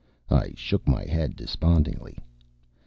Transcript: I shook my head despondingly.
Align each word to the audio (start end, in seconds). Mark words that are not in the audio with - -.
I 0.31 0.53
shook 0.55 0.87
my 0.87 1.03
head 1.05 1.35
despondingly. 1.35 2.17